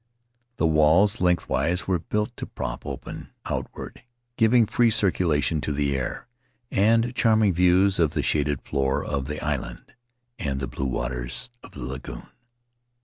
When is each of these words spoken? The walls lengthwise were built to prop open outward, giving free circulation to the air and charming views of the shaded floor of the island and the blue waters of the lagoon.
The 0.57 0.65
walls 0.65 1.21
lengthwise 1.21 1.85
were 1.87 1.99
built 1.99 2.35
to 2.37 2.47
prop 2.47 2.87
open 2.87 3.29
outward, 3.45 4.01
giving 4.35 4.65
free 4.65 4.89
circulation 4.89 5.61
to 5.61 5.71
the 5.71 5.95
air 5.95 6.25
and 6.71 7.13
charming 7.13 7.53
views 7.53 7.99
of 7.99 8.15
the 8.15 8.23
shaded 8.23 8.63
floor 8.63 9.05
of 9.05 9.25
the 9.25 9.39
island 9.45 9.93
and 10.39 10.59
the 10.59 10.65
blue 10.65 10.87
waters 10.87 11.51
of 11.61 11.73
the 11.73 11.83
lagoon. 11.83 12.25